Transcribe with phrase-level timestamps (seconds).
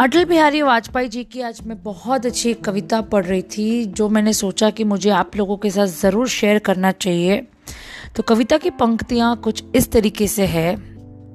[0.00, 4.32] अटल बिहारी वाजपेयी जी की आज मैं बहुत अच्छी कविता पढ़ रही थी, जो मैंने
[4.32, 7.46] सोचा कि मुझे आप लोगों के साथ ज़रूर शेयर करना चाहिए।
[8.16, 10.76] तो कविता की पंक्तियाँ कुछ इस तरीके से है।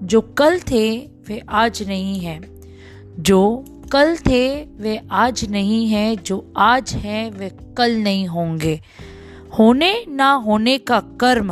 [0.08, 2.42] जो कल थे, वे आज नहीं है।
[3.20, 8.82] जो कल थे, वे आज नहीं है। जो आज हैं, वे कल नहीं होंगे।
[9.60, 11.52] होने ना होने का कर्म,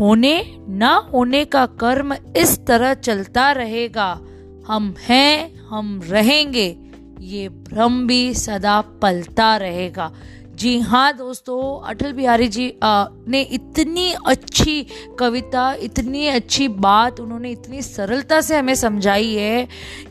[0.00, 4.20] होने ना होने का कर्म इस तरह चलता रहेगा।
[4.66, 6.76] हम हैं हम रहेंगे
[7.20, 10.12] ये भ्रम भी सदा पलता रहेगा।
[10.54, 14.86] जी हाँ दोस्तों अटल बिहारी जी आ, ने इतनी अच्छी
[15.18, 19.68] कविता इतनी अच्छी बात उन्होंने इतनी सरलता से हमें समझाई है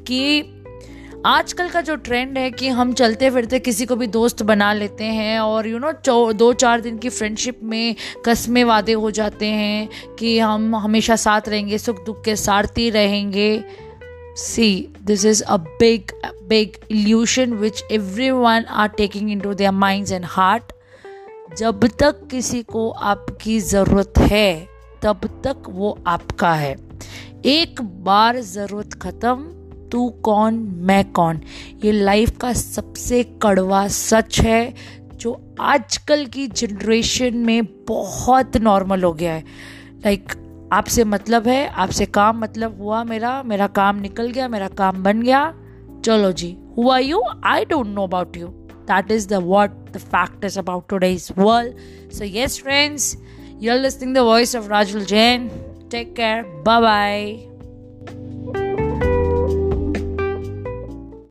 [0.07, 0.53] कि
[1.25, 5.03] आजकल का जो ट्रेंड है कि हम चलते फिरते किसी को भी दोस्त बना लेते
[5.03, 9.89] हैं और यू नो दो चार दिन की फ्रेंडशिप में कस्मे वादे हो जाते हैं
[10.19, 13.63] कि हम हमेशा साथ रहेंगे सुख दुख के सारती रहेंगे।
[14.37, 16.13] See, this is a big,
[16.47, 20.73] big illusion which everyone are taking into their minds and heart.
[21.57, 24.67] जब तक किसी को आपकी ज़रूरत है
[25.01, 26.75] तब तक वो आपका है।
[27.45, 31.41] एक बार ज़रूरत ख़त्म तू कौन मैं कौन?
[31.85, 34.73] ये लाइफ का सबसे कड़वा सच है
[35.13, 39.43] जो आजकल की जनरेशन में बहुत नॉर्मल हो गया है।
[40.05, 44.67] लाइक like, आपसे मतलब है, आपसे काम मतलब हुआ मेरा मेरा काम निकल गया, मेरा
[44.77, 45.53] काम बन गया।
[46.05, 48.47] चलो जी हुआ you I don't know about you
[48.87, 53.15] that is the what the fact is about today is world so yes friends
[53.61, 55.47] you are listening the voice of Rajul Jain
[55.91, 57.23] take care bye bye